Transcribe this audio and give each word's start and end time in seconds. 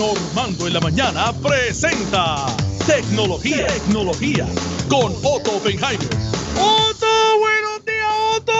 Normando 0.00 0.66
en 0.66 0.72
la 0.72 0.80
mañana 0.80 1.30
presenta 1.42 2.46
Tecnología, 2.86 3.66
Tecnología 3.66 4.46
con 4.88 5.12
Otto 5.22 5.58
Oppenheimer. 5.58 6.08
¡Otto! 6.56 7.06
¡Buenos 7.38 7.84
días, 7.84 8.08
Otto! 8.34 8.52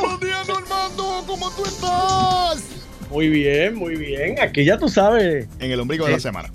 Buenos 0.00 0.20
días, 0.20 0.48
Normando. 0.48 1.22
¿Cómo 1.28 1.48
tú 1.52 1.64
estás? 1.64 2.64
Muy 3.08 3.28
bien, 3.28 3.76
muy 3.76 3.94
bien. 3.94 4.40
Aquí 4.40 4.64
ya 4.64 4.78
tú 4.78 4.88
sabes. 4.88 5.46
En 5.60 5.70
el 5.70 5.78
ombligo 5.78 6.06
de 6.06 6.12
la 6.14 6.18
semana. 6.18 6.50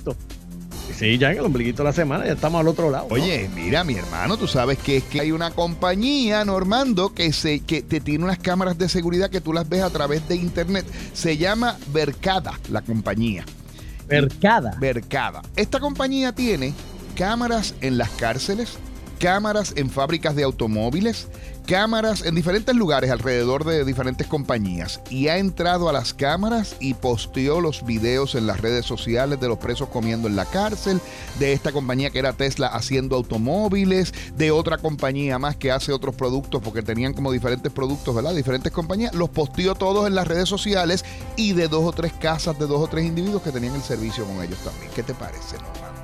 Sí, 0.94 1.18
ya 1.18 1.32
en 1.32 1.38
el 1.38 1.46
ombliguito 1.46 1.84
de 1.84 1.86
la 1.86 1.94
semana, 1.94 2.26
ya 2.26 2.34
estamos 2.34 2.60
al 2.60 2.68
otro 2.68 2.92
lado. 2.92 3.08
¿no? 3.08 3.16
Oye, 3.16 3.50
mira, 3.56 3.86
mi 3.86 3.96
hermano, 3.96 4.36
tú 4.36 4.50
sabes 4.50 4.78
que 4.80 4.98
es 4.98 5.06
que 5.06 5.22
hay 5.22 5.32
una 5.32 5.52
compañía, 5.52 6.44
Normando, 6.44 7.14
que 7.14 7.32
se 7.32 7.62
que 7.62 7.84
te 7.84 8.02
tiene 8.02 8.26
unas 8.26 8.40
cámaras 8.40 8.78
de 8.78 8.90
seguridad 8.90 9.30
que 9.30 9.40
tú 9.40 9.54
las 9.54 9.70
ves 9.70 9.82
a 9.82 9.92
través 9.92 10.28
de 10.28 10.36
internet. 10.36 10.86
Se 11.14 11.38
llama 11.38 11.78
Vercada, 11.94 12.60
la 12.70 12.82
compañía. 12.82 13.46
Mercada. 14.08 14.78
Vercada. 14.80 15.42
Esta 15.56 15.80
compañía 15.80 16.32
tiene 16.34 16.74
cámaras 17.16 17.74
en 17.82 17.98
las 17.98 18.10
cárceles, 18.12 18.78
cámaras 19.16 19.74
en 19.76 19.90
fábricas 19.90 20.36
de 20.36 20.44
automóviles, 20.44 21.28
cámaras 21.66 22.24
en 22.24 22.36
diferentes 22.36 22.76
lugares 22.76 23.10
alrededor 23.10 23.64
de 23.64 23.84
diferentes 23.84 24.28
compañías 24.28 25.02
y 25.10 25.28
ha 25.28 25.38
entrado 25.38 25.90
a 25.90 25.94
las 25.94 26.14
cámaras 26.14 26.76
y 26.80 26.94
posteó 26.94 27.62
los 27.62 27.86
videos 27.86 28.36
en 28.36 28.46
las 28.46 28.62
redes 28.62 28.86
sociales 28.86 29.40
de 29.40 29.48
los 29.48 29.58
presos 29.58 29.90
comiendo 29.90 30.28
en 30.28 30.36
la 30.36 30.46
cárcel, 30.46 31.02
de 31.40 31.54
esta 31.54 31.72
compañía 31.72 32.12
que 32.12 32.20
era 32.20 32.34
Tesla 32.34 32.68
haciendo 32.68 33.16
automóviles, 33.16 34.14
de 34.38 34.52
otra 34.52 34.78
compañía 34.78 35.40
más 35.40 35.56
que 35.56 35.72
hace 35.72 35.92
otros 35.92 36.16
productos 36.16 36.62
porque 36.62 36.82
tenían 36.82 37.14
como 37.14 37.32
diferentes 37.32 37.72
productos, 37.72 38.14
¿verdad? 38.14 38.36
Diferentes 38.36 38.72
compañías, 38.72 39.14
los 39.16 39.30
posteó 39.30 39.76
todos 39.76 40.08
en 40.08 40.16
las 40.16 40.28
redes 40.28 40.48
sociales 40.48 41.04
y 41.36 41.54
de 41.54 41.68
dos 41.68 41.84
o 41.84 41.92
tres 41.92 42.14
casas 42.14 42.60
de 42.60 42.68
dos 42.68 42.82
o 42.82 42.88
tres 42.88 43.06
individuos 43.06 43.42
que 43.42 43.52
tenían 43.52 43.76
el 43.76 43.82
servicio 43.82 44.26
con 44.26 44.44
ellos 44.44 44.60
también. 44.60 44.92
¿Qué 44.94 45.04
te 45.04 45.14
parece, 45.14 45.58
Normando? 45.58 46.02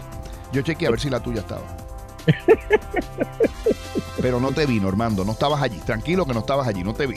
Yo 0.52 0.62
chequeé 0.62 0.88
a 0.88 0.92
ver 0.92 1.00
si 1.00 1.10
la 1.10 1.22
tuya 1.22 1.42
estaba. 1.42 1.81
Pero 4.22 4.40
no 4.40 4.52
te 4.52 4.66
vi, 4.66 4.80
Normando. 4.80 5.26
No 5.26 5.32
estabas 5.32 5.62
allí. 5.62 5.78
Tranquilo 5.80 6.26
que 6.26 6.34
no 6.34 6.42
estabas 6.42 6.68
allí. 6.68 6.84
No 6.84 6.94
te 6.94 7.08
vi. 7.08 7.16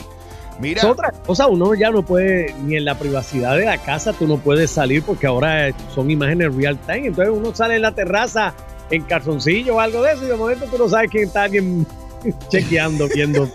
Mira. 0.59 0.81
Es 0.81 0.87
otra 0.87 1.11
cosa, 1.11 1.47
uno 1.47 1.73
ya 1.75 1.91
no 1.91 2.03
puede, 2.03 2.53
ni 2.63 2.77
en 2.77 2.85
la 2.85 2.97
privacidad 2.97 3.57
de 3.57 3.65
la 3.65 3.77
casa, 3.77 4.13
tú 4.13 4.25
no 4.25 4.37
puedes 4.37 4.71
salir 4.71 5.03
porque 5.03 5.27
ahora 5.27 5.73
son 5.93 6.09
imágenes 6.09 6.55
real 6.55 6.79
time. 6.79 7.07
Entonces 7.07 7.33
uno 7.35 7.53
sale 7.53 7.75
en 7.75 7.81
la 7.81 7.93
terraza 7.93 8.53
en 8.89 9.03
calzoncillo 9.03 9.75
o 9.75 9.79
algo 9.79 10.01
de 10.03 10.13
eso 10.13 10.23
y 10.23 10.27
de 10.27 10.35
momento 10.35 10.65
tú 10.67 10.77
no 10.77 10.87
sabes 10.87 11.11
quién 11.11 11.25
está 11.25 11.43
alguien 11.43 11.85
chequeando, 12.49 13.07
viendo. 13.13 13.49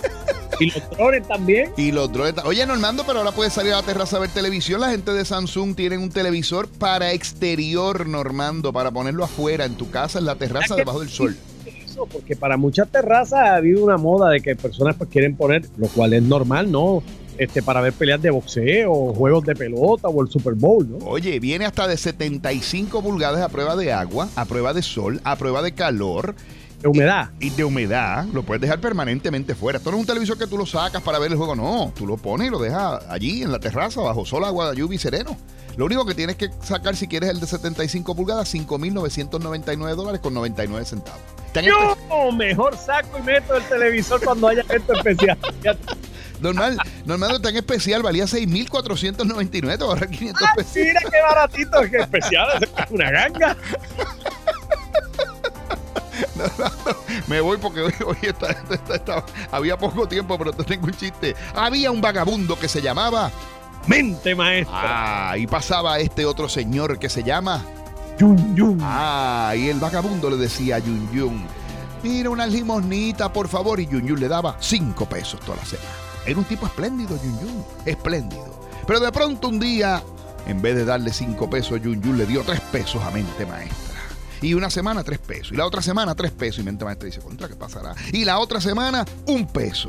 Y 0.61 0.70
los 0.70 0.91
drones 0.91 1.27
también. 1.27 1.72
Y 1.77 1.91
los 1.91 2.12
drones. 2.12 2.34
Oye, 2.44 2.66
Normando, 2.66 3.05
pero 3.06 3.20
ahora 3.20 3.33
puedes 3.33 3.53
salir 3.53 3.72
a 3.72 3.77
la 3.77 3.83
terraza 3.83 4.19
a 4.19 4.20
ver 4.20 4.30
televisión. 4.30 4.80
La 4.80 4.91
gente 4.91 5.12
de 5.12 5.25
Samsung 5.25 5.75
tienen 5.75 6.00
un 6.00 6.11
televisor 6.11 6.69
para 6.69 7.12
exterior, 7.12 8.06
Normando, 8.06 8.72
para 8.72 8.91
ponerlo 8.91 9.25
afuera, 9.25 9.64
en 9.64 9.75
tu 9.75 9.91
casa, 9.91 10.19
en 10.19 10.27
la 10.27 10.36
terraza, 10.36 10.77
debajo 10.77 11.00
del 11.00 11.08
sol. 11.08 11.36
Eso, 11.64 12.06
porque 12.06 12.36
para 12.36 12.56
muchas 12.56 12.88
terrazas 12.88 13.41
ha 13.41 13.56
habido 13.56 13.83
una 13.83 13.97
moda 13.97 14.31
de 14.31 14.41
que 14.41 14.55
personas 14.55 14.97
pues 14.97 15.08
quieren 15.11 15.34
poner, 15.34 15.64
lo 15.78 15.88
cual 15.88 16.12
es 16.12 16.22
normal, 16.22 16.70
¿no? 16.70 17.03
Este, 17.38 17.62
para 17.62 17.81
ver 17.81 17.94
peleas 17.94 18.20
de 18.20 18.28
boxeo, 18.28 19.14
juegos 19.14 19.47
de 19.47 19.55
pelota 19.55 20.08
o 20.08 20.22
el 20.22 20.28
Super 20.28 20.53
Bowl, 20.53 20.86
¿no? 20.86 20.98
Oye, 21.06 21.41
viene 21.41 21.64
hasta 21.64 21.88
de 21.88 21.97
75 21.97 23.03
pulgadas 23.03 23.41
a 23.41 23.48
prueba 23.48 23.77
de 23.77 23.94
agua, 23.94 24.28
a 24.36 24.44
prueba 24.44 24.75
de 24.75 24.83
sol, 24.83 25.22
a 25.25 25.36
prueba 25.36 25.62
de 25.62 25.72
calor. 25.72 26.34
De 26.81 26.89
humedad. 26.89 27.31
Y 27.41 27.50
de 27.50 27.64
humedad, 27.64 28.25
lo 28.33 28.42
puedes 28.42 28.61
dejar 28.62 28.81
permanentemente 28.81 29.55
fuera. 29.55 29.78
Esto 29.78 29.91
no 29.91 29.98
es 29.98 30.00
un 30.00 30.06
televisor 30.06 30.39
que 30.39 30.47
tú 30.47 30.56
lo 30.56 30.64
sacas 30.67 31.03
para 31.03 31.19
ver 31.19 31.31
el 31.31 31.37
juego, 31.37 31.55
no. 31.55 31.92
Tú 31.95 32.06
lo 32.06 32.17
pones 32.17 32.48
y 32.48 32.50
lo 32.50 32.59
dejas 32.59 33.05
allí 33.09 33.42
en 33.42 33.53
la 33.53 33.59
terraza, 33.59 34.00
bajo 34.00 34.25
sol, 34.25 34.45
agua, 34.45 34.72
lluvia 34.75 34.97
y 34.97 34.98
sereno. 34.98 35.37
Lo 35.77 35.84
único 35.87 36.05
que 36.06 36.14
tienes 36.14 36.37
que 36.37 36.50
sacar 36.62 36.97
si 36.97 37.06
quieres 37.06 37.31
el 37.31 37.41
de 37.41 37.47
75 37.47 38.14
pulgadas, 38.17 38.53
5.999 38.55 39.95
dólares 39.95 40.20
con 40.20 40.34
99 40.34 40.84
centavos. 40.84 41.20
Yo 41.62 42.33
mejor 42.33 42.77
saco 42.77 43.19
y 43.19 43.22
meto 43.22 43.56
el 43.56 43.62
televisor 43.65 44.22
cuando 44.25 44.48
haya 44.48 44.62
evento 44.62 44.94
especial. 44.94 45.39
Normal, 46.41 46.78
normal 47.05 47.38
en 47.47 47.56
especial, 47.56 48.03
valía 48.03 48.25
6.499, 48.25 49.50
te 49.50 49.60
voy 49.60 49.71
a 49.82 49.84
ahorrar 49.84 50.09
500 50.09 50.43
Ah, 50.43 50.53
pesos. 50.56 50.72
mira 50.75 51.00
qué 51.03 51.21
baratito, 51.21 51.81
qué 51.91 51.97
especial, 51.99 52.49
es 52.62 52.91
una 52.91 53.10
ganga. 53.10 53.56
Me 57.27 57.41
voy 57.41 57.59
porque 57.59 57.81
hoy, 57.83 57.95
hoy 58.06 58.17
está- 58.23 58.51
está- 58.51 58.95
está- 58.95 59.25
había 59.51 59.77
poco 59.78 60.06
tiempo, 60.09 60.37
pero 60.39 60.53
te 60.53 60.65
tengo 60.65 60.87
un 60.87 60.93
chiste. 60.95 61.34
Había 61.55 61.91
un 61.91 62.01
vagabundo 62.01 62.59
que 62.59 62.69
se 62.69 62.81
llamaba. 62.83 63.31
Mente 63.87 64.34
maestra. 64.34 65.31
Ah, 65.33 65.39
y 65.39 65.47
pasaba 65.47 65.99
este 65.99 66.27
otro 66.27 66.49
señor 66.49 66.99
que 66.99 67.09
se 67.09 67.23
llama. 67.23 67.65
Yun, 68.19 68.55
yun. 68.55 68.79
Ah, 68.83 69.55
y 69.56 69.69
el 69.71 69.81
vagabundo 69.81 70.29
le 70.29 70.37
decía 70.37 70.77
a 70.77 70.79
Yun 70.79 71.11
Yun, 71.11 71.47
mira 72.03 72.29
una 72.29 72.47
limosnita, 72.47 73.33
por 73.33 73.49
favor. 73.49 73.81
Y 73.81 73.87
Yun 73.87 74.06
Yun 74.06 74.21
le 74.21 74.29
daba 74.29 74.56
cinco 74.61 75.06
pesos 75.06 75.41
toda 75.41 75.56
la 75.56 75.65
semana. 75.65 75.89
Era 76.27 76.39
un 76.39 76.45
tipo 76.45 76.67
espléndido, 76.67 77.17
Yun 77.23 77.41
Yun, 77.41 77.65
espléndido. 77.87 78.61
Pero 78.87 79.00
de 79.00 79.11
pronto 79.11 79.49
un 79.49 79.59
día, 79.59 80.03
en 80.47 80.61
vez 80.61 80.77
de 80.77 80.84
darle 80.84 81.15
cinco 81.15 81.49
pesos, 81.49 81.81
Yun 81.81 82.03
Yun 82.03 82.19
le 82.19 82.27
dio 82.27 82.43
tres 82.43 82.61
pesos 82.61 83.03
a 83.03 83.11
mente 83.11 83.47
maestra. 83.47 83.90
Y 84.43 84.55
una 84.55 84.71
semana 84.71 85.05
tres 85.05 85.19
pesos. 85.19 85.53
Y 85.53 85.56
la 85.56 85.67
otra 85.67 85.83
semana 85.83 86.15
tres 86.15 86.31
pesos. 86.33 86.61
Y 86.61 86.62
mente 86.62 86.84
maestra 86.84 87.06
dice, 87.06 87.21
¿contra 87.21 87.49
qué 87.49 87.56
pasará? 87.56 87.95
Y 88.12 88.25
la 88.25 88.39
otra 88.39 88.61
semana 88.61 89.05
un 89.27 89.47
peso. 89.47 89.89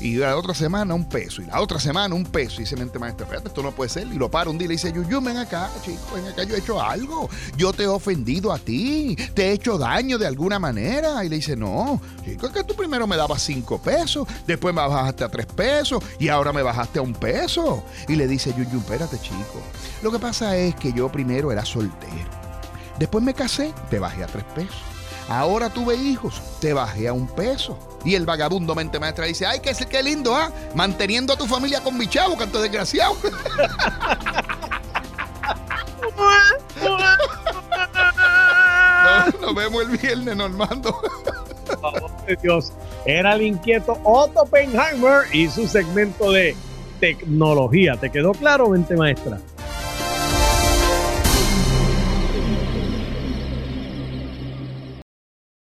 Y 0.00 0.16
la 0.16 0.36
otra 0.36 0.54
semana 0.54 0.94
un 0.94 1.08
peso. 1.08 1.42
Y 1.42 1.46
la 1.46 1.60
otra 1.60 1.78
semana 1.80 2.14
un 2.14 2.24
peso. 2.24 2.56
Y 2.56 2.64
dice 2.64 2.76
mente 2.76 2.98
maestra, 2.98 3.24
espérate, 3.24 3.48
esto 3.48 3.62
no 3.62 3.72
puede 3.72 3.90
ser. 3.90 4.06
Y 4.06 4.18
lo 4.18 4.30
para 4.30 4.50
un 4.50 4.58
día 4.58 4.66
y 4.66 4.68
le 4.68 4.74
dice, 4.74 4.92
Yuyu, 4.92 5.20
ven 5.20 5.36
acá, 5.38 5.70
chico, 5.82 6.00
ven 6.14 6.26
acá, 6.26 6.44
yo 6.44 6.54
he 6.54 6.58
hecho 6.58 6.80
algo. 6.80 7.28
Yo 7.56 7.72
te 7.72 7.84
he 7.84 7.86
ofendido 7.86 8.52
a 8.52 8.58
ti. 8.58 9.16
Te 9.34 9.48
he 9.48 9.52
hecho 9.52 9.78
daño 9.78 10.18
de 10.18 10.26
alguna 10.26 10.58
manera. 10.58 11.24
Y 11.24 11.28
le 11.28 11.36
dice, 11.36 11.56
no, 11.56 12.00
chico, 12.24 12.46
es 12.46 12.52
que 12.52 12.64
tú 12.64 12.74
primero 12.74 13.06
me 13.06 13.16
dabas 13.16 13.42
cinco 13.42 13.80
pesos. 13.80 14.28
Después 14.46 14.74
me 14.74 14.82
bajaste 14.82 15.24
a 15.24 15.28
tres 15.28 15.46
pesos. 15.46 16.02
Y 16.18 16.28
ahora 16.28 16.52
me 16.52 16.62
bajaste 16.62 16.98
a 16.98 17.02
un 17.02 17.14
peso. 17.14 17.84
Y 18.08 18.16
le 18.16 18.28
dice, 18.28 18.52
Yuyu, 18.56 18.78
espérate, 18.78 19.18
chico. 19.18 19.62
Lo 20.02 20.12
que 20.12 20.18
pasa 20.18 20.56
es 20.56 20.74
que 20.74 20.92
yo 20.92 21.10
primero 21.10 21.50
era 21.50 21.64
soltero. 21.64 22.45
Después 22.98 23.22
me 23.22 23.34
casé, 23.34 23.74
te 23.90 23.98
bajé 23.98 24.24
a 24.24 24.26
tres 24.26 24.44
pesos. 24.54 24.76
Ahora 25.28 25.70
tuve 25.70 25.96
hijos, 25.96 26.40
te 26.60 26.72
bajé 26.72 27.08
a 27.08 27.12
un 27.12 27.26
peso. 27.26 27.78
Y 28.04 28.14
el 28.14 28.24
vagabundo 28.24 28.74
mente 28.74 29.00
maestra 29.00 29.26
dice, 29.26 29.44
ay, 29.44 29.60
qué, 29.60 29.72
qué 29.74 30.02
lindo, 30.02 30.34
¿ah? 30.36 30.50
Manteniendo 30.74 31.32
a 31.32 31.36
tu 31.36 31.46
familia 31.46 31.82
con 31.82 31.98
mi 31.98 32.06
chavo, 32.06 32.36
canto 32.36 32.60
desgraciado. 32.60 33.16
Nos, 39.06 39.40
nos 39.40 39.54
vemos 39.54 39.82
el 39.82 39.96
viernes, 39.96 40.36
Normando. 40.36 41.00
De 42.26 42.36
Dios. 42.36 42.72
Era 43.04 43.34
el 43.34 43.42
inquieto 43.42 43.98
Otto 44.02 44.42
Oppenheimer 44.42 45.24
y 45.32 45.48
su 45.48 45.66
segmento 45.68 46.32
de 46.32 46.56
tecnología. 47.00 47.96
¿Te 47.96 48.10
quedó 48.10 48.32
claro, 48.32 48.68
mente 48.68 48.96
maestra? 48.96 49.38